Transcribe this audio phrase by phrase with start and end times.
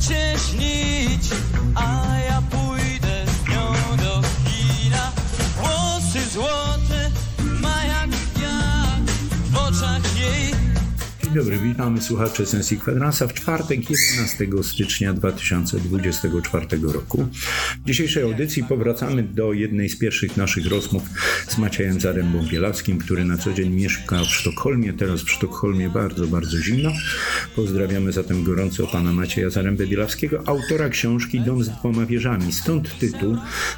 [0.00, 1.22] Możecie śnić
[1.74, 2.39] A ja
[11.30, 17.28] Dzień dobry, witamy słuchacze Sensji Kwadransa w czwartek 11 stycznia 2024 roku.
[17.84, 21.02] W dzisiejszej audycji powracamy do jednej z pierwszych naszych rozmów
[21.48, 26.26] z Maciejem Zarębą Bielawskim, który na co dzień mieszka w Sztokholmie, teraz w Sztokholmie bardzo,
[26.26, 26.90] bardzo zimno.
[27.56, 32.52] Pozdrawiamy zatem gorąco pana Macieja Zarębę Bielawskiego, autora książki Dom z dwoma wieżami.
[32.52, 33.36] Stąd tytuł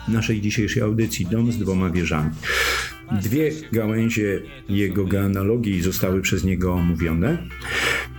[0.08, 2.30] naszej dzisiejszej audycji Dom z dwoma wieżami.
[3.21, 7.39] Dwie gałęzie jego genealogii zostały przez niego omówione.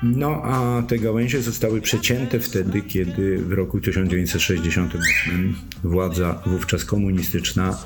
[0.03, 7.77] No a te gałęzie zostały przecięte wtedy, kiedy w roku 1968 władza wówczas komunistyczna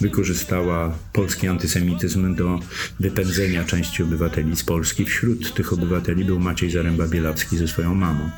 [0.00, 2.60] wykorzystała polski antysemityzm do
[3.00, 5.04] wypędzenia części obywateli z Polski.
[5.04, 8.30] Wśród tych obywateli był Maciej Zaręba-Bielacki ze swoją mamą.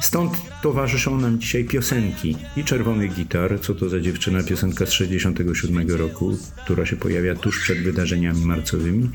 [0.00, 5.90] Stąd towarzyszą nam dzisiaj piosenki i Czerwony Gitar, co to za dziewczyna piosenka z 67
[5.90, 9.10] roku, która się pojawia tuż przed wydarzeniami marcowymi.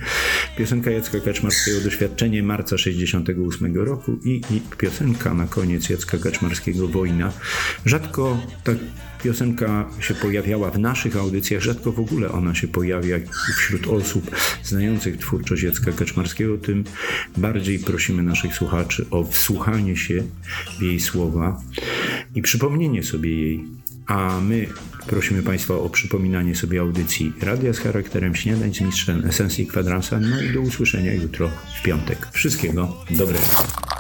[0.58, 3.41] Piosenka Jacka Kaczmarskiego Doświadczenie marca 68
[3.74, 7.32] roku i, i piosenka na koniec Jacka Kaczmarskiego Wojna.
[7.86, 8.72] Rzadko ta
[9.24, 13.18] piosenka się pojawiała w naszych audycjach, rzadko w ogóle ona się pojawia
[13.58, 16.84] wśród osób znających twórczość Jacka Kaczmarskiego, tym
[17.38, 20.24] bardziej prosimy naszych słuchaczy o wsłuchanie się
[20.80, 21.62] w jej słowa
[22.36, 23.64] i przypomnienie sobie jej.
[24.08, 24.68] A my
[25.08, 30.20] prosimy Państwa o przypominanie sobie audycji Radia z charakterem Śniadań z Mistrzem Esencji Kwadransa.
[30.20, 31.50] No i do usłyszenia jutro
[31.80, 32.28] w piątek.
[32.32, 33.91] Wszystkiego dobrego.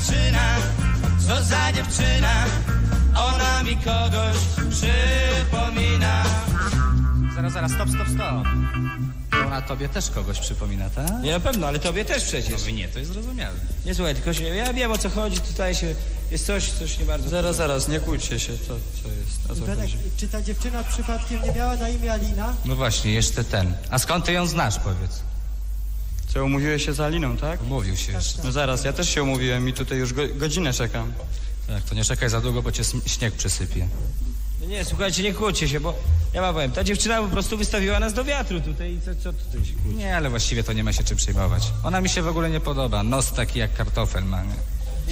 [0.00, 0.56] Dziewczyna,
[1.28, 2.44] co za dziewczyna
[3.16, 4.36] Ona mi kogoś
[4.70, 6.24] przypomina
[7.34, 8.46] Zaraz, zaraz, stop, stop, stop.
[9.46, 11.22] Ona tobie też kogoś przypomina, tak?
[11.22, 12.60] Nie, na pewno, ale tobie też przecież.
[12.60, 13.54] Tobie nie, to jest zrozumiałe.
[13.86, 15.94] Nie słuchaj, tylko się, ja wiem o co chodzi, tutaj się,
[16.30, 17.28] jest coś, coś nie bardzo...
[17.28, 18.66] Zaraz, zaraz, nie kłóćcie się, co,
[19.02, 19.98] co jest, o co Benek, chodzi.
[20.16, 22.54] czy ta dziewczyna przypadkiem nie miała na imię Alina?
[22.64, 23.74] No właśnie, jeszcze ten.
[23.90, 25.22] A skąd ty ją znasz, powiedz?
[26.34, 27.62] Co, umówiłeś się z Aliną, tak?
[27.62, 28.42] Mówił się jeszcze.
[28.44, 31.12] No zaraz, ja też się umówiłem i tutaj już go, godzinę czekam.
[31.66, 33.88] Tak, to nie czekaj za długo, bo cię śnieg przysypie.
[34.60, 35.94] Nie, nie, słuchajcie, nie kłóćcie się, bo
[36.34, 39.32] ja wam powiem, ta dziewczyna po prostu wystawiła nas do wiatru tutaj i co, co
[39.32, 39.96] tutaj się kłóci?
[39.96, 41.72] Nie, ale właściwie to nie ma się czym przejmować.
[41.82, 43.02] Ona mi się w ogóle nie podoba.
[43.02, 44.54] Nos taki jak kartofel ma, nie?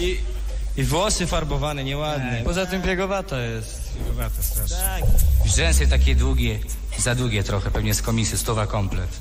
[0.06, 0.18] I,
[0.76, 2.42] I włosy farbowane, nieładne.
[2.44, 3.92] Poza tym biegowata jest.
[3.98, 4.76] Biegowate strasznie.
[4.76, 5.02] Tak.
[5.56, 6.58] Rzęsy takie długie,
[6.98, 9.18] za długie trochę, pewnie z komisy, stuwa komplet.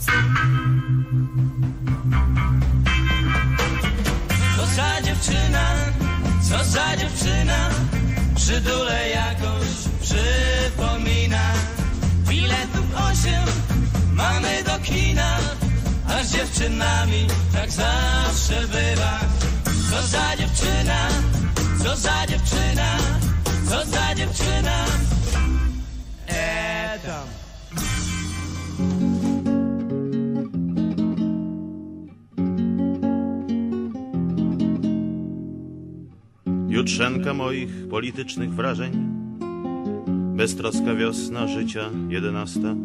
[4.57, 5.75] Co za dziewczyna,
[6.49, 7.69] co za dziewczyna
[8.35, 9.67] Przydule jakoś
[10.01, 11.53] przypomina.
[12.27, 13.43] Biletów osiem
[14.13, 15.37] mamy do kina
[16.07, 19.19] A z dziewczynami tak zawsze bywa.
[19.91, 21.07] Co za dziewczyna,
[21.83, 22.97] co za dziewczyna
[23.69, 24.85] Co za dziewczyna
[36.87, 38.91] Jutrzenka moich politycznych wrażeń.
[40.35, 42.75] Beztroska wiosna życia jedenasta.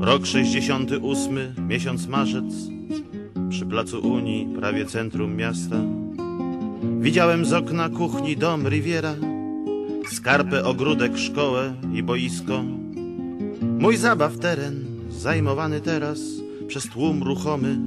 [0.00, 1.34] Rok 68,
[1.68, 2.44] miesiąc marzec.
[3.50, 5.76] Przy placu Unii, prawie centrum miasta.
[7.00, 9.14] Widziałem z okna kuchni dom Riviera.
[10.12, 12.64] Skarpę, ogródek, szkołę i boisko.
[13.78, 16.20] Mój zabaw teren, zajmowany teraz
[16.68, 17.78] Przez tłum ruchomy.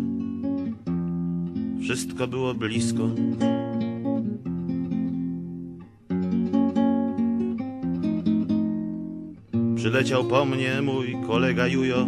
[1.82, 3.10] Wszystko było blisko
[9.84, 12.08] Przyleciał po mnie mój kolega Jujo.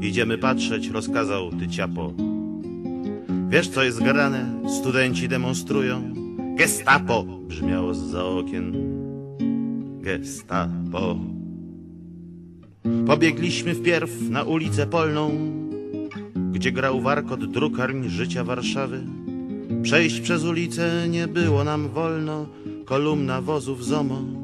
[0.00, 2.12] Idziemy patrzeć, rozkazał ty ciapo.
[3.48, 4.60] Wiesz co jest grane?
[4.80, 6.14] Studenci demonstrują.
[6.56, 7.24] Gestapo!
[7.24, 8.72] Brzmiało z okien.
[10.00, 11.16] Gestapo.
[13.06, 15.30] Pobiegliśmy wpierw na ulicę Polną,
[16.52, 19.00] gdzie grał warkot drukarń życia Warszawy.
[19.82, 22.46] Przejść przez ulicę nie było nam wolno,
[22.84, 24.37] kolumna wozów ZOMO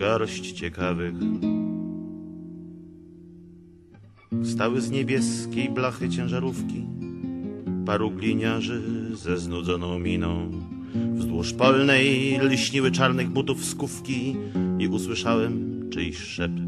[0.00, 1.14] garść ciekawych.
[4.44, 6.86] Stały z niebieskiej blachy ciężarówki,
[7.86, 8.82] paru gliniarzy
[9.16, 10.50] ze znudzoną miną.
[11.14, 14.36] Wzdłuż polnej lśniły czarnych butów skówki
[14.78, 16.62] i usłyszałem czyjś szept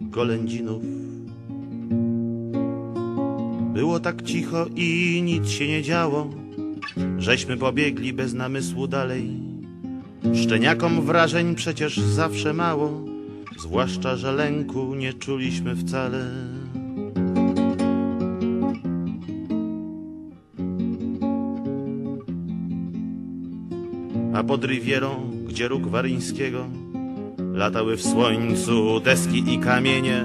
[0.00, 0.82] golędzinów.
[3.74, 6.30] Było tak cicho i nic się nie działo,
[7.18, 9.53] żeśmy pobiegli bez namysłu dalej
[10.32, 12.90] Szczeniakom wrażeń przecież zawsze mało,
[13.58, 16.24] zwłaszcza, że lęku nie czuliśmy wcale.
[24.34, 26.66] A pod Rivierą, gdzie róg Waryńskiego,
[27.52, 30.24] latały w słońcu deski i kamienie,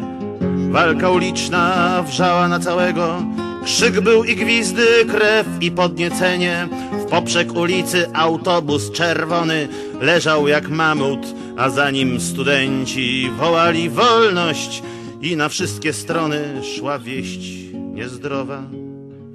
[0.69, 3.23] walka uliczna wrzała na całego,
[3.63, 6.67] krzyk był i gwizdy, krew i podniecenie,
[7.09, 9.67] poprzek ulicy autobus czerwony
[10.01, 11.19] leżał jak mamut,
[11.57, 14.83] a za nim studenci wołali wolność
[15.21, 18.63] i na wszystkie strony szła wieść niezdrowa,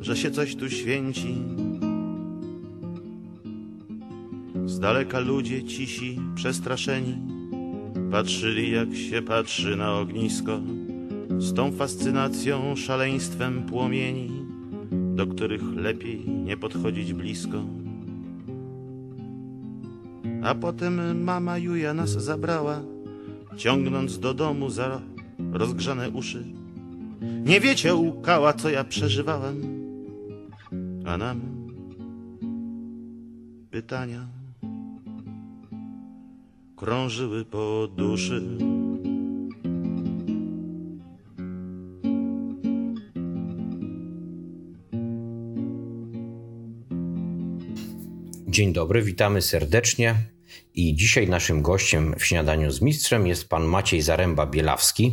[0.00, 1.35] że się coś tu święci.
[4.67, 7.15] Z daleka ludzie cisi, przestraszeni,
[8.11, 10.61] patrzyli jak się patrzy na ognisko,
[11.38, 14.44] z tą fascynacją, szaleństwem płomieni,
[15.14, 17.58] do których lepiej nie podchodzić blisko.
[20.43, 22.81] A potem mama Juja nas zabrała,
[23.56, 25.00] ciągnąc do domu za
[25.52, 26.44] rozgrzane uszy.
[27.44, 29.62] Nie wiecie, łkała, co ja przeżywałem,
[31.06, 31.40] a nam
[33.70, 34.26] pytania
[36.76, 38.43] krążyły po duszy.
[48.54, 50.14] Dzień dobry, witamy serdecznie.
[50.74, 55.10] I dzisiaj naszym gościem w śniadaniu z mistrzem jest pan Maciej Zaręba-Bielawski,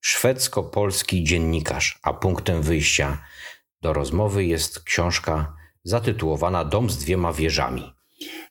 [0.00, 3.24] szwedzko-polski dziennikarz, a punktem wyjścia
[3.82, 7.82] do rozmowy jest książka zatytułowana Dom z dwiema wieżami.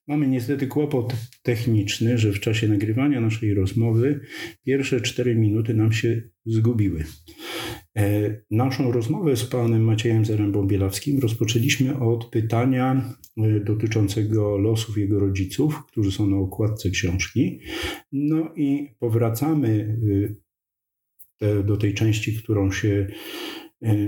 [0.08, 1.14] Mamy niestety kłopot
[1.44, 4.20] techniczny, że w czasie nagrywania naszej rozmowy
[4.66, 7.06] pierwsze cztery minuty nam się zgubiły.
[7.98, 13.02] E, naszą rozmowę z panem Maciejem Zarębą-Bielawskim rozpoczęliśmy od pytania
[13.38, 17.60] e, dotyczącego losów jego rodziców, którzy są na okładce książki.
[18.12, 19.98] No i powracamy
[21.42, 23.08] e, do tej części, którą się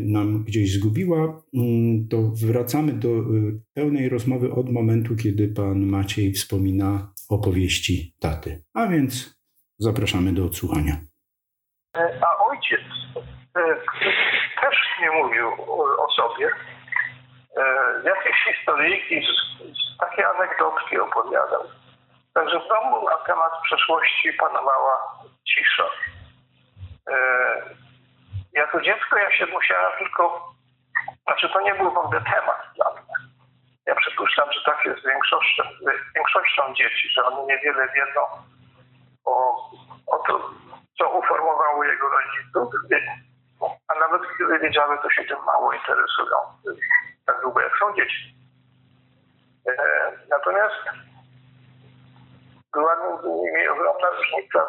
[0.02, 3.26] nam gdzieś zgubiła, mm, to wracamy do
[3.74, 8.64] pełnej rozmowy od momentu, kiedy pan Maciej wspomina opowieści taty.
[8.74, 9.40] A więc
[9.78, 11.06] zapraszamy do odsłuchania.
[11.94, 12.96] A ojciec
[14.62, 15.54] też nie mówił
[16.00, 16.52] o sobie.
[17.58, 17.64] E,
[18.04, 19.28] jakieś historyjki,
[20.00, 21.64] takie anegdotki opowiadał.
[22.34, 25.90] Także w domu na temat przeszłości panowała cisza.
[27.10, 27.16] E,
[28.54, 30.54] jako dziecko ja się musiałem tylko,
[31.24, 33.16] znaczy to nie był w ogóle temat dla mnie.
[33.86, 35.64] Ja przypuszczam, że tak jest z większością,
[36.16, 38.22] większością dzieci, że one niewiele wiedzą
[39.26, 39.56] o,
[40.08, 40.50] o to,
[40.98, 42.74] co uformowało jego rodziców,
[43.88, 44.22] a nawet
[44.62, 46.38] wiedziały, to się tym mało interesują,
[47.26, 48.36] tak długo jak są dzieci.
[49.68, 49.74] E,
[50.30, 50.84] natomiast
[52.74, 54.66] była między nimi ogromna różnica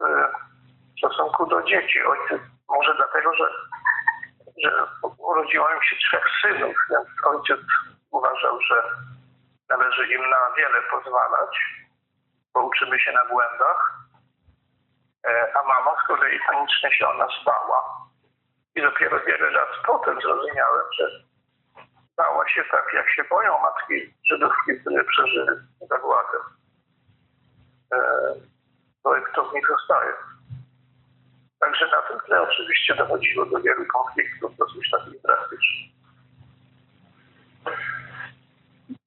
[0.00, 2.02] w stosunku do dzieci.
[2.02, 3.44] Ojciec, może dlatego, że,
[4.64, 4.86] że
[5.18, 7.60] urodziło się trzech synów, więc ojciec
[8.10, 8.82] uważał, że
[9.68, 11.58] należy im na wiele pozwalać,
[12.54, 13.98] bo uczymy się na błędach,
[15.26, 17.95] e, a mama z kolei panicznie się ona spała.
[18.76, 21.04] I dopiero wiele lat potem zrozumiałem, że
[22.12, 26.38] stała się tak, jak się boją matki żydówki, które przeżyły zagładę.
[27.92, 27.98] E,
[29.02, 30.12] to, to w nich zostaje.
[31.60, 35.90] Także na tym tle oczywiście dochodziło do wielu konfliktów dosyć takich drastycznych.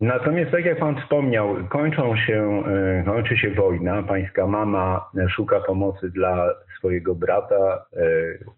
[0.02, 4.04] Natomiast tak jak Pan wspomniał, kończą się, e, kończy się wojna.
[4.04, 8.06] Pańska mama szuka pomocy dla swojego brata, e,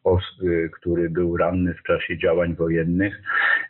[0.06, 3.22] e, który był ranny w czasie działań wojennych.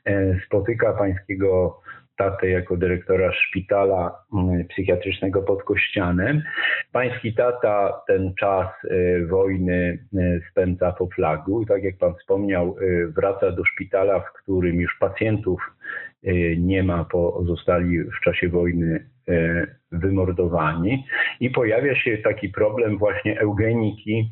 [0.05, 1.81] E, Spotyka pańskiego
[2.17, 4.25] tatę jako dyrektora szpitala
[4.69, 6.43] psychiatrycznego pod Kościanem.
[6.91, 11.65] Pański tata ten czas e, wojny e, spędza po flagu.
[11.65, 16.10] Tak jak pan wspomniał, e, wraca do szpitala, w którym już pacjentów e,
[16.57, 21.05] nie ma, bo zostali w czasie wojny e, wymordowani.
[21.39, 24.31] I pojawia się taki problem właśnie eugeniki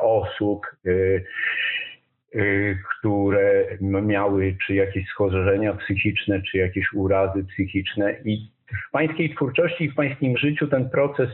[0.00, 0.90] osób, e,
[2.40, 8.50] y, które miały czy jakieś schorzenia psychiczne, czy jakieś urazy psychiczne i
[8.88, 11.28] w pańskiej twórczości i w pańskim życiu ten proces,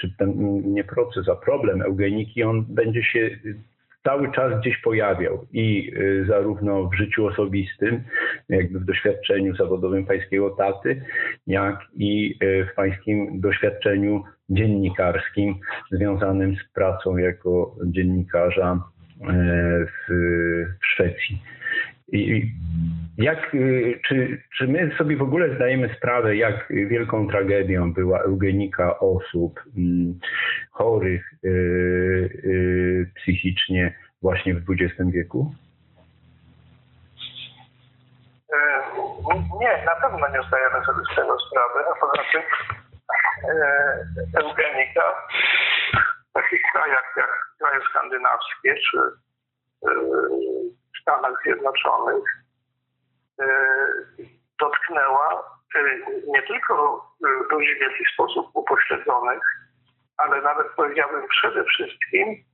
[0.00, 0.32] czy ten
[0.72, 3.30] nie proces, a problem eugeniki, on będzie się
[4.06, 8.02] cały czas gdzieś pojawiał i y, zarówno w życiu osobistym,
[8.48, 11.02] jakby w doświadczeniu zawodowym pańskiego taty,
[11.46, 15.54] jak i y, w pańskim doświadczeniu dziennikarskim
[15.92, 18.80] związanym z pracą jako dziennikarza
[19.20, 20.12] e, w,
[20.80, 21.42] w Szwecji.
[23.18, 28.98] Jak, y, czy, czy my sobie w ogóle zdajemy sprawę, jak wielką tragedią była eugenika
[28.98, 30.18] osób mm,
[30.70, 35.54] chorych y, y, psychicznie właśnie w XX wieku?
[38.52, 38.56] E,
[39.60, 42.42] Nie, na pewno nie zdajemy sobie z tego sprawy, a poza tym
[43.50, 45.02] e, eugenika
[46.30, 48.98] w takich krajach jak kraje skandynawskie czy
[51.06, 52.24] Stanach Zjednoczonych
[53.40, 53.46] e,
[54.60, 55.80] dotknęła e,
[56.26, 57.06] nie tylko
[57.50, 59.42] ludzi w jakiś sposób upośledzonych,
[60.16, 62.44] ale nawet powiedziałbym przede wszystkim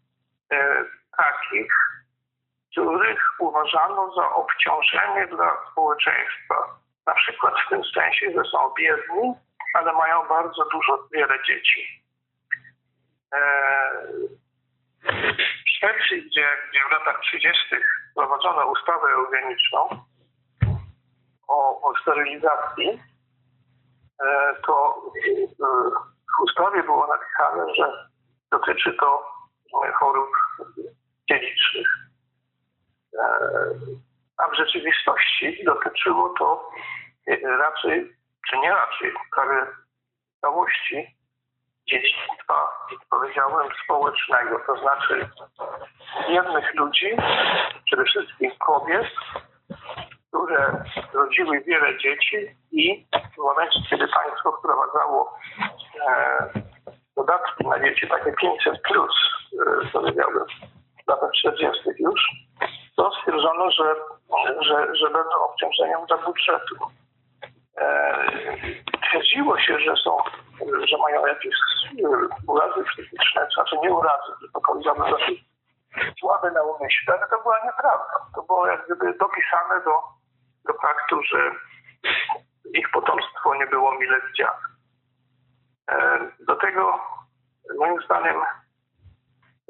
[0.53, 0.85] e,
[1.17, 1.73] takich,
[2.71, 6.55] których uważano za obciążenie dla społeczeństwa.
[7.07, 9.35] Na przykład w tym sensie, że są biedni,
[9.75, 12.03] ale mają bardzo dużo, wiele dzieci.
[15.65, 17.77] W Szwecji, gdzie, gdzie w latach 30.
[18.13, 19.89] wprowadzono ustawę eugeniczną
[21.49, 23.03] o, o sterylizacji,
[24.23, 25.71] e, to e,
[26.39, 28.09] w ustawie było napisane, że
[28.51, 29.27] dotyczy to
[29.85, 30.31] e, chorób
[31.31, 31.89] dziedzicznych.
[34.37, 36.71] A w rzeczywistości dotyczyło to
[37.59, 38.17] raczej,
[38.49, 39.67] czy nie raczej, prawie
[40.41, 41.17] całości
[41.89, 42.69] dziedzictwa,
[43.11, 45.29] powiedziałem, społecznego, to znaczy
[46.29, 47.17] jednych ludzi,
[47.85, 49.07] przede wszystkim kobiet,
[50.29, 55.39] które rodziły wiele dzieci i w momencie, kiedy państwo wprowadzało
[56.09, 56.51] e,
[57.17, 59.15] dodatki na dzieci, takie 500 plus,
[59.67, 60.45] e, powiedziałbym,
[61.05, 61.83] w latach 40.
[61.99, 62.21] już,
[62.97, 63.95] to stwierdzono, że,
[64.61, 66.77] że, że będą obciążeniem dla budżetu.
[67.79, 68.27] E,
[69.09, 70.17] twierdziło się, że są,
[70.89, 71.55] że mają jakieś
[72.49, 75.45] urazy psychiczne, znaczy nie urazy, tylko powiedziałbym dosyć
[76.21, 78.27] słabe na umyśle, ale to była nieprawda.
[78.35, 79.95] To było jak gdyby dopisane do,
[80.67, 81.51] do faktu, że
[82.75, 84.67] ich potomstwo nie było mile widziane.
[85.91, 87.01] E, Do tego
[87.79, 88.43] moim zdaniem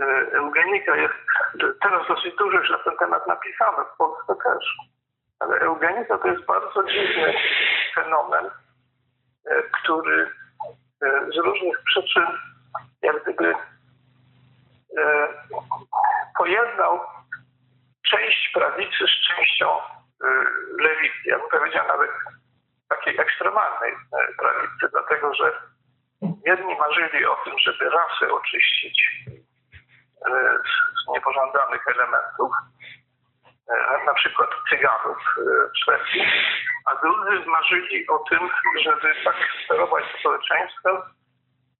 [0.00, 1.14] e, eugenika jest
[1.82, 4.76] teraz dosyć dużo już na ten temat napisane, w Polsce też.
[5.40, 7.34] Ale eugenika to jest bardzo dziwny
[7.94, 8.50] fenomen,
[9.46, 10.30] e, który
[11.34, 12.26] z różnych przyczyn
[13.02, 13.54] jak gdyby
[14.98, 15.28] e,
[16.38, 17.00] pojednał
[18.10, 19.80] część prawicy z częścią e,
[20.78, 21.18] lewicy.
[21.24, 22.10] Ja bym powiedział nawet
[22.88, 25.52] takiej ekstremalnej e, prawicy, dlatego że
[26.46, 29.02] jedni marzyli o tym, żeby rasę oczyścić
[30.26, 33.01] e, z- niepożądanych elementów, e,
[34.06, 36.22] na przykład cyganów e, w Szwecji,
[36.86, 38.50] a drudzy marzyli o tym,
[38.84, 40.96] żeby tak sterować społeczeństwem,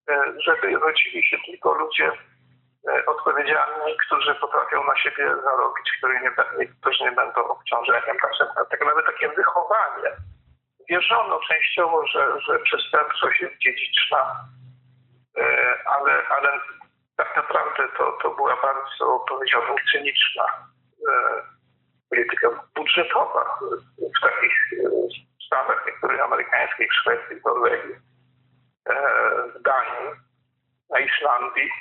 [0.09, 2.11] e, żeby rodzili się tylko ludzie
[2.87, 6.31] e, odpowiedzialni, którzy potrafią na siebie zarobić, którzy nie,
[6.81, 8.17] którzy nie będą obciążeniem.
[8.69, 10.11] Tak nawet takie wychowanie.
[10.89, 14.35] Wierzono częściowo, że, że przestępczość jest dziedziczna,
[15.37, 16.59] e, ale, ale
[17.17, 20.43] tak naprawdę to, to była bardzo, powiedziałbym, cyniczna
[21.09, 21.53] e,
[22.13, 23.59] polityka budżetowa
[24.17, 24.89] w takich e,
[25.45, 27.95] stanach niektórych amerykańskich, Szwecji, Norwegii,
[28.89, 28.95] e,
[29.55, 30.09] w Danii,
[30.89, 31.71] na Islandii.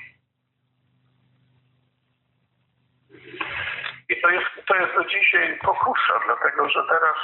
[4.08, 7.16] I to jest, to jest do dzisiaj pokusa, dlatego że teraz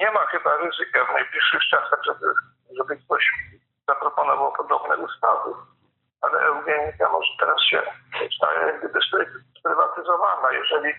[0.00, 2.26] nie ma chyba ryzyka w najbliższych czasach, żeby,
[2.78, 3.32] żeby ktoś
[3.88, 5.50] zaproponował podobne ustawy,
[6.20, 7.82] ale eugenika może teraz się
[8.36, 8.98] staje jak gdyby
[9.58, 10.52] sprywatyzowana.
[10.52, 10.94] Jeżeli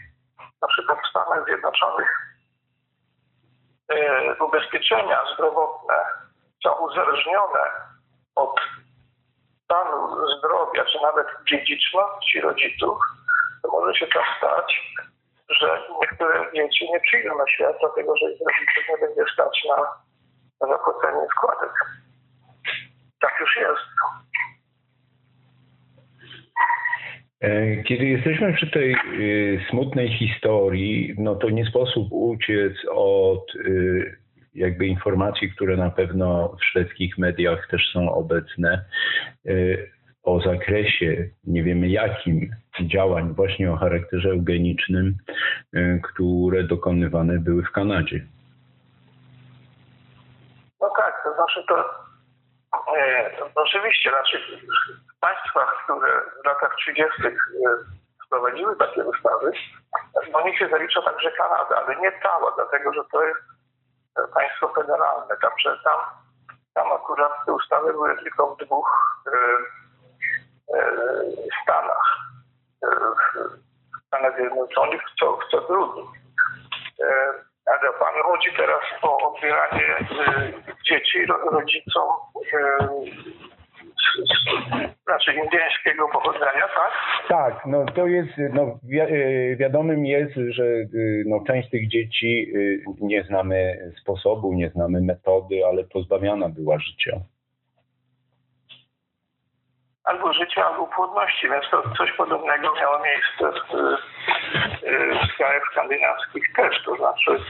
[0.64, 2.10] na przykład w Stanach Zjednoczonych
[4.40, 5.96] ubezpieczenia zdrowotne
[6.64, 7.60] są uzależnione
[8.36, 8.56] od
[9.66, 12.98] stanu zdrowia, czy nawet dziedziczności rodziców,
[13.64, 14.96] to może się tak stać,
[15.50, 18.40] że niektóre dzieci nie przyjdą na świat, dlatego że ich
[18.90, 19.78] nie będzie stać na,
[20.62, 21.72] na zapłacenie składek.
[23.22, 23.88] Tak już jest.
[27.44, 34.18] E, kiedy jesteśmy przy tej y, smutnej historii, no to nie sposób uciec od y,
[34.56, 38.86] jakby informacji, które na pewno w szwedzkich mediach też są obecne,
[40.24, 42.50] o zakresie, nie wiemy jakim,
[42.82, 45.18] działań właśnie o charakterze eugenicznym,
[46.04, 48.26] które dokonywane były w Kanadzie.
[50.82, 51.86] No tak, to znaczy to,
[52.98, 54.38] e, to oczywiście, znaczy
[55.24, 57.22] państwach, które w latach 30.
[58.26, 59.52] wprowadziły takie ustawy,
[60.34, 63.40] do nich się zalicza także Kanada, ale nie cała, dlatego że to jest
[64.34, 65.38] państwo federalne.
[65.42, 66.00] Także tam,
[66.74, 68.90] tam akurat te ustawy były tylko w dwóch
[69.28, 69.38] e,
[70.78, 70.92] e,
[71.64, 72.18] stanach.
[72.84, 72.88] E,
[74.04, 75.58] w Stanach Zjednoczonych co, co.
[77.02, 77.34] E,
[77.66, 80.54] ale panu chodzi teraz o odbieranie e,
[80.88, 82.10] dzieci ro, rodzicom
[82.54, 82.78] e,
[85.06, 86.92] znaczy indyjskiego pochodzenia, tak?
[87.28, 90.88] Tak, no to jest, no wi e, wiadomym jest, że e,
[91.26, 97.20] no, część tych dzieci e, nie znamy sposobu, nie znamy metody, ale pozbawiana była życia.
[100.04, 103.74] Albo życia, albo płodności, więc to coś podobnego miało miejsce w,
[105.34, 107.44] w krajach skandynawskich też, to znaczy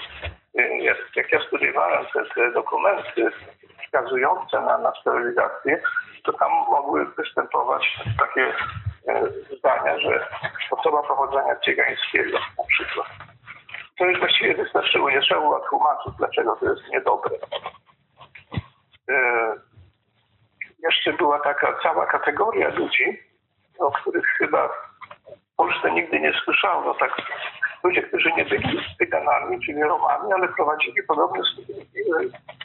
[1.15, 3.31] jak ja studiowałem te, te dokumenty
[3.85, 5.81] wskazujące na, na sterylizację,
[6.23, 8.53] to tam mogły występować takie
[9.07, 9.23] e,
[9.57, 10.27] zdania, że
[10.71, 13.07] osoba pochodzenia cygańskiego na przykład.
[13.97, 17.35] To już właściwie wystarczyło, nie trzeba było tłumaczyć, dlaczego to jest niedobre.
[19.09, 19.15] E,
[20.83, 23.19] jeszcze była taka cała kategoria ludzi,
[23.79, 26.85] o których chyba w Polsce nigdy nie słyszałem.
[26.85, 27.21] No tak,
[27.83, 31.41] ludzie, którzy nie byli cyganami, czyli Romami, ale prowadzili podobny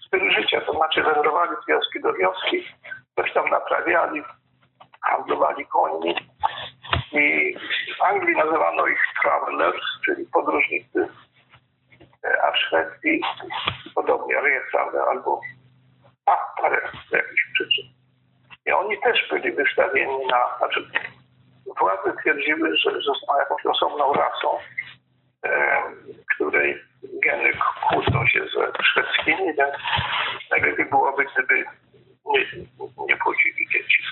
[0.06, 2.64] styl życia, to znaczy wędrowali z wioski do wioski,
[3.18, 4.22] coś tam naprawiali,
[5.02, 6.14] handlowali końmi
[7.12, 7.54] i
[7.98, 11.08] w Anglii nazywano ich travelers, czyli podróżnicy,
[12.42, 13.20] a w Szwecji
[13.94, 15.40] podobnie Resande albo
[16.26, 17.84] Appare z jakichś przyczyn.
[18.66, 20.90] I oni też byli wystawieni na, znaczy
[21.80, 24.58] władze twierdziły, że, że są jakąś osobną rasą,
[25.44, 25.82] e,
[26.34, 26.84] której
[27.24, 27.52] geny
[27.88, 29.74] kłócą się ze szwedzkimi, więc
[30.50, 31.64] najlepiej byłoby, gdyby
[32.32, 32.58] nie,
[33.08, 34.02] nie płodzili dzieci.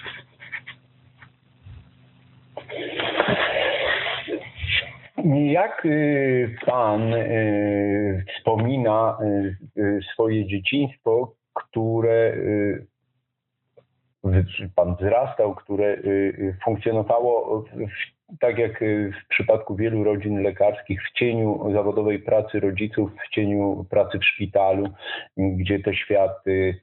[5.52, 9.18] Jak y, pan y, wspomina
[9.76, 12.36] y, swoje dzieciństwo, które
[14.74, 15.96] pan wzrastał, które
[16.64, 17.64] funkcjonowało
[18.40, 18.80] tak jak
[19.24, 24.88] w przypadku wielu rodzin lekarskich, w cieniu zawodowej pracy rodziców, w cieniu pracy w szpitalu,
[25.36, 26.80] gdzie te światy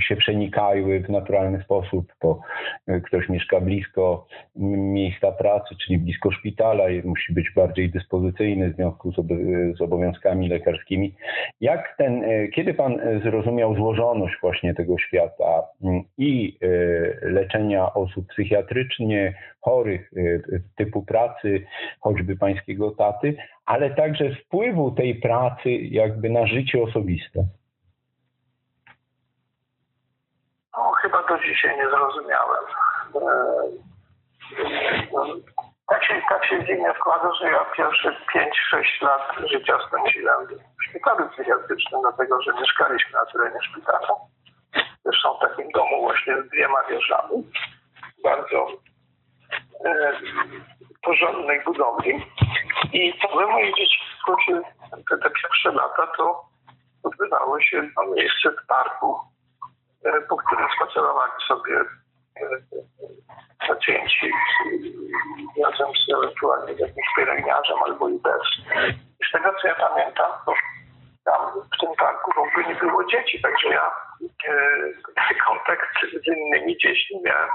[0.00, 2.40] się przenikały w naturalny sposób, bo
[2.86, 8.76] e, ktoś mieszka blisko miejsca pracy, czyli blisko szpitala i musi być bardziej dyspozycyjny w
[8.76, 9.12] związku
[9.76, 11.14] z obowiązkami lekarskimi.
[11.60, 15.62] Jak ten, e, kiedy pan zrozumiał złożoność właśnie tego świata
[16.18, 16.58] i
[17.22, 20.10] leczenia osób psychiatrycznie chorych,
[20.76, 21.66] typu pracy
[22.00, 27.44] choćby pańskiego taty, ale także wpływu tej pracy jakby na życie osobiste?
[30.76, 32.64] No, chyba do dzisiaj nie zrozumiałem.
[33.14, 33.62] E,
[35.88, 38.16] tak się, tak się dziwnie składa, że ja pierwsze
[38.72, 44.08] 5-6 lat życia spędziłem w szpitalu psychiatrycznym, dlatego że mieszkaliśmy na terenie szpitala.
[45.04, 47.36] Zresztą w takim domu właśnie z dwiema wieżami.
[48.24, 48.66] Bardzo
[49.84, 50.12] e,
[51.02, 52.26] porządnej budowli.
[52.92, 54.36] I całe moje dzieciństwo,
[55.10, 56.44] te, te pierwsze lata, to
[57.02, 59.29] odbywało się na miejsce w parku
[60.28, 62.44] po którym spacerowali sobie e,
[63.68, 64.30] pacjenci
[65.64, 68.42] razem z ewentualnie z jakimś pielęgniarzem albo i bez.
[69.28, 70.54] Z tego co ja pamiętam, to
[71.24, 71.40] tam
[71.74, 73.90] w tym parku w ogóle nie było dzieci, także ja
[75.28, 75.88] e, kontakt
[76.22, 77.50] z innymi dziećmi miałem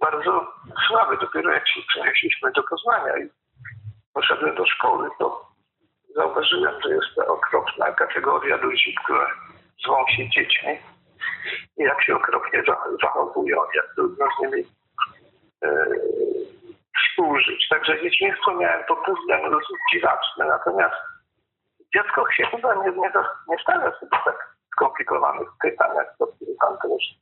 [0.00, 0.52] bardzo
[0.88, 1.16] słaby.
[1.16, 3.28] Dopiero jak się przenieśliśmy do Poznania i
[4.14, 5.46] poszedłem do szkoły, to
[6.14, 9.26] zauważyłem, że jest ta okropna kategoria ludzi, które
[9.84, 10.78] zwą się dziećmi
[11.76, 12.62] i jak się okropnie
[13.02, 14.64] zachowują, jak trudno z nimi
[15.64, 15.86] e,
[16.98, 17.68] współżyć.
[17.68, 20.04] Także dzieciństwo miałem pod tym względem dosyć
[20.38, 20.96] natomiast
[21.94, 23.12] dziecko się chyba nie, nie,
[23.48, 26.26] nie stawia sobie tak skomplikowanych pytań, jak to
[26.60, 27.18] pan też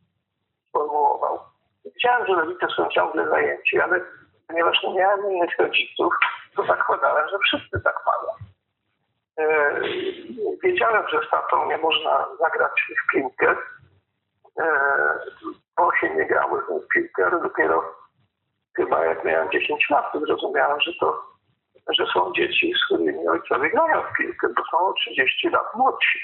[0.69, 1.39] sformułował.
[1.85, 4.01] Wiedziałem, że rodzice są ciągle zajęci, ale
[4.49, 6.15] ponieważ nie miałem innych rodziców,
[6.57, 8.33] to zakładałem, że wszyscy tak mają.
[9.39, 9.81] E,
[10.63, 12.73] wiedziałem, że z tatą nie można zagrać
[13.05, 13.57] w piłkę,
[15.77, 17.95] bo się nie grało w piłkę, ale dopiero
[18.77, 21.33] chyba jak miałem 10 lat, to zrozumiałem, że to
[21.89, 26.19] że są dzieci, z którymi ojcowie grają w piłkę, bo są o 30 lat młodsi.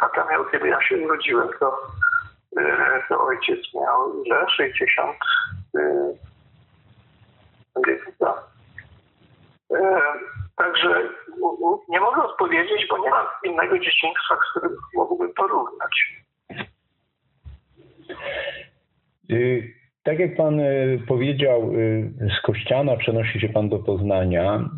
[0.00, 1.78] Tata miał, kiedy ja się urodziłem, to,
[2.58, 4.46] e, to ojciec miał ile?
[4.50, 5.16] 60
[8.20, 8.50] lat.
[10.56, 11.08] Także
[11.88, 16.12] nie mogę odpowiedzieć, bo nie mam innego dzieciństwa, z którym mógłbym porównać.
[20.02, 24.70] Tak jak Pan y, powiedział, y, z Kościana przenosi się Pan do Poznania.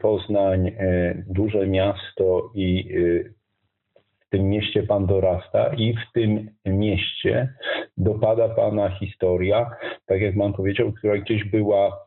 [0.00, 0.72] Poznań,
[1.26, 2.94] duże miasto i
[4.26, 7.54] w tym mieście Pan dorasta i w tym mieście
[7.96, 9.70] dopada Pana historia,
[10.06, 12.04] tak jak Pan powiedział, która gdzieś była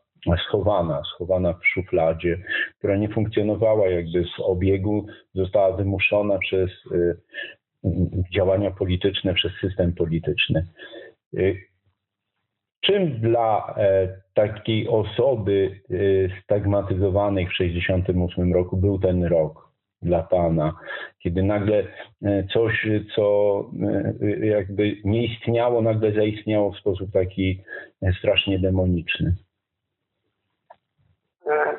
[0.48, 2.38] schowana, schowana w szufladzie,
[2.78, 7.18] która nie funkcjonowała jakby w obiegu, została wymuszona przez y,
[8.36, 10.68] działania polityczne, przez system polityczny.
[11.34, 11.58] Y,
[12.82, 19.68] czym dla e, takiej osoby y, stagmatyzowanej w 1968 roku był ten rok
[20.02, 20.74] dla Pana,
[21.20, 23.60] kiedy nagle e, coś, co
[24.42, 27.64] e, jakby nie istniało, nagle zaistniało w sposób taki
[28.20, 29.36] strasznie demoniczny?
[31.48, 31.76] E,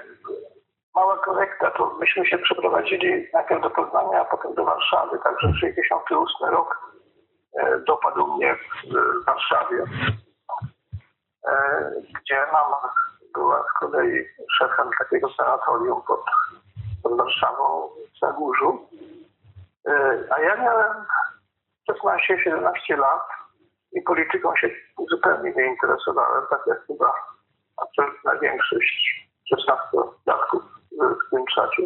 [0.94, 6.48] mała korekta, to myśmy się przeprowadzili najpierw do Poznania, a potem do Warszawy, także 68
[6.50, 7.07] rok e,
[7.86, 9.84] dopadł mnie w Warszawie,
[11.48, 12.92] e, gdzie mama
[13.34, 16.24] była z kolei szefem takiego sanatorium pod,
[17.02, 18.88] pod Warszawą w Zagórzu.
[20.30, 21.04] A ja miałem
[21.90, 23.28] 16-17 lat
[23.92, 24.70] i polityką się
[25.10, 27.12] zupełnie nie interesowałem, tak jak chyba
[27.76, 31.82] absolutna większość 16-latków w tym czasie.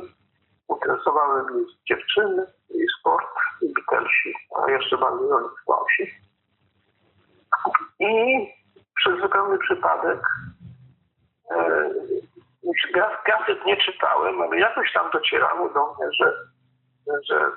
[0.70, 3.26] Interesowały mnie dziewczyny i sport,
[3.92, 6.14] Beatlesi, a jeszcze bardziej Rolling Stonesi.
[8.00, 8.12] I
[8.96, 10.20] przez zupełny przypadek
[11.50, 11.90] e,
[13.26, 16.32] gazet nie czytałem, ale jakoś tam docierało do mnie, że,
[17.28, 17.50] że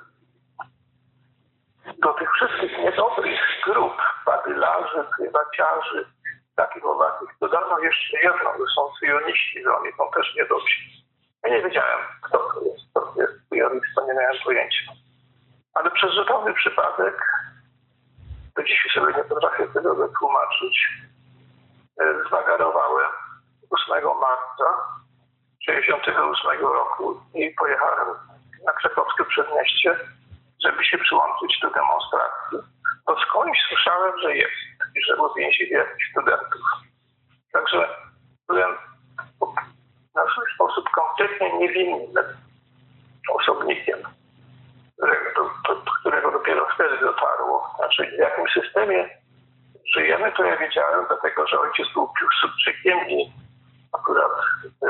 [1.98, 3.94] do tych wszystkich niedobrych grup
[4.26, 6.06] badylarzy, prywaciarzy,
[6.56, 7.30] takich owakich.
[7.42, 10.80] Dodano jeszcze jedno, że są syjoniści, że oni są też niedobrzy.
[11.44, 15.05] Ja nie wiedziałem, kto to jest, kto to jest syjonista, nie miałem pojęcia.
[15.76, 17.18] Ale przez zupełny przypadek,
[18.56, 20.90] do dzisiaj sobie nie potrafię tego wytłumaczyć,
[22.02, 23.12] e, zwagarowałem
[23.70, 24.68] 8 marca
[25.66, 28.08] 1968 roku i pojechałem
[28.66, 30.00] na Krakowskie Przedmieście,
[30.64, 32.58] żeby się przyłączyć do demonstracji.
[33.06, 34.54] Bo skądś słyszałem, że jest
[34.96, 36.62] i że uwięzili jakichś studentów.
[37.54, 37.90] Także
[38.48, 38.78] byłem
[40.16, 42.26] na swój sposób kompletnie niewinnym
[43.30, 44.00] osobnikiem,
[46.06, 47.74] którego, do, do którego dopiero wtedy dotarło.
[47.76, 49.10] Znaczy, w jakim systemie
[49.96, 53.34] żyjemy, to ja wiedziałem, dlatego że ojciec był Piłsudczykiem i
[53.94, 54.32] akurat
[54.84, 54.88] e,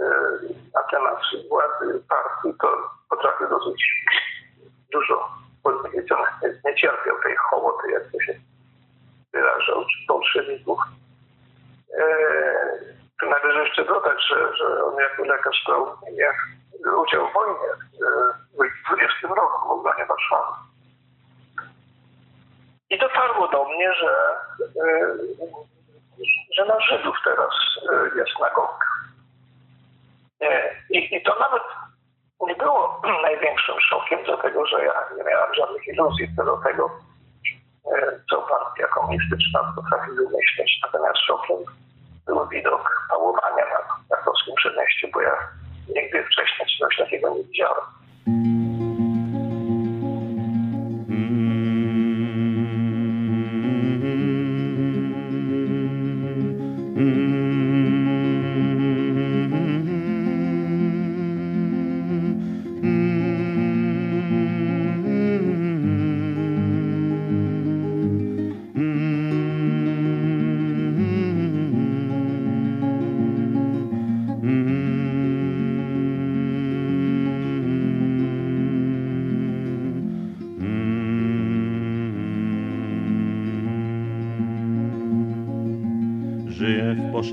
[0.00, 0.10] e,
[0.74, 4.04] na temat władzy partii to potrafię dosyć
[4.92, 5.28] dużo
[5.62, 8.34] powiedzieć, on nie cierpiał tej hołoty, jak to się
[9.32, 10.78] wyrażał, czy bolszewików.
[11.98, 15.96] Eee, tu należy jeszcze dodać, że, że on jako lekarz brał
[17.02, 17.91] udział w wojnie e, w 20
[19.34, 20.52] roku w obronie Warszawy.
[22.90, 24.10] I dotarło do mnie, że,
[24.60, 25.16] e,
[26.56, 27.50] że na Żydów teraz
[27.92, 28.86] e, jest nagonka.
[30.90, 31.62] I, I to nawet
[32.46, 36.90] nie było największym szokiem, dlatego że ja nie miałem żadnych iluzji co do tego,
[38.30, 40.80] co partia komunistyczna potrafi wymyślić.
[40.82, 41.56] Natomiast szokiem
[42.26, 45.36] był widok pałowania na krakowskim przedmieściu, bo ja
[45.88, 47.84] nigdy wcześniej czegoś takiego nie widziałem.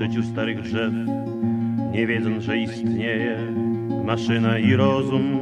[0.00, 0.92] Poszyciu starych drzew,
[1.92, 3.38] nie wiedząc, że istnieje
[4.04, 5.38] maszyna i rozum.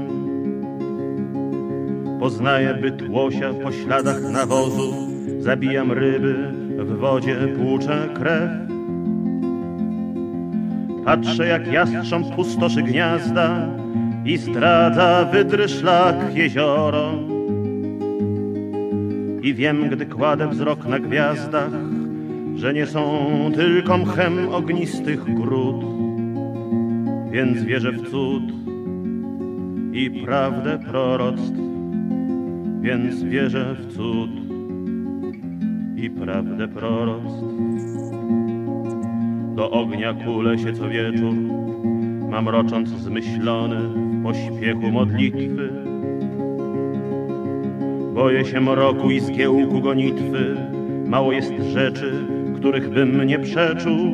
[2.20, 4.92] Poznaję byt łosia po śladach nawozu,
[5.38, 6.34] zabijam ryby,
[6.78, 8.50] w wodzie płuczę krew.
[11.04, 13.68] Patrzę jak jastrząb pustoszy gniazda
[14.24, 17.12] i zdradza wydry szlak jezioro.
[19.42, 21.70] I wiem, gdy kładę wzrok na gwiazdach,
[22.58, 23.02] że nie są
[23.54, 25.84] tylko mchem ognistych gród.
[27.30, 28.42] Więc wierzę w cud
[29.92, 31.52] i prawdę proroctw,
[32.80, 34.30] więc wierzę w cud
[35.96, 37.44] i prawdę proroctw.
[39.56, 41.34] Do ognia kulę się co wieczór,
[42.30, 45.70] mam rocząc zmyślony w pośpiechu modlitwy.
[48.14, 50.56] Boję się mroku i zgiełku gonitwy,
[51.06, 54.12] mało jest rzeczy, których bym nie przeczuł.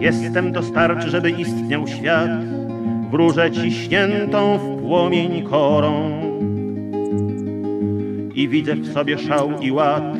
[0.00, 2.30] Jestem dostarczy, żeby istniał świat,
[3.10, 6.20] wróżę ciśniętą w płomień korą.
[8.34, 10.16] I widzę w sobie szał i ład,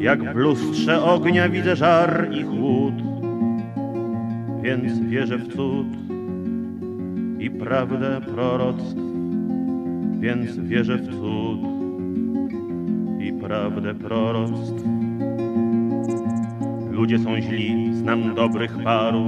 [0.00, 2.94] jak w lustrze ognia widzę żar i chłód.
[4.62, 5.86] Więc wierzę w cud
[7.38, 8.94] i prawdę proroctw,
[10.20, 11.73] więc wierzę w cud
[13.24, 14.84] i prawdę proroctw.
[16.90, 19.24] Ludzie są źli, znam dobrych paru,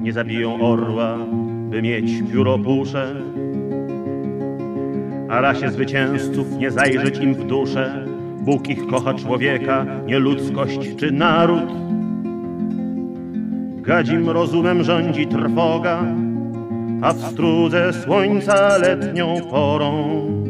[0.00, 1.18] nie zabiją orła,
[1.70, 3.14] by mieć pióro pusze.
[5.28, 8.06] A rasie zwycięzców nie zajrzeć im w duszę,
[8.40, 11.72] Bóg ich kocha człowieka, nie ludzkość czy naród.
[13.82, 16.04] Gadzim rozumem rządzi trwoga,
[17.02, 20.41] a w strudze słońca letnią porą.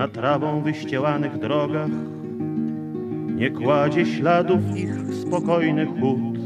[0.00, 1.90] Na trawą wyścielanych drogach
[3.36, 6.38] nie kładzie śladów ich spokojny chód.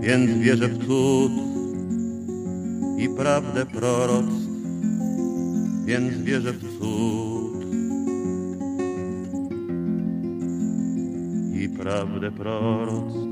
[0.00, 1.32] Więc wierzę w cud
[2.98, 4.48] i prawdę proroctw,
[5.84, 7.64] więc wierzę w cud
[11.54, 13.31] i prawdę proroctw.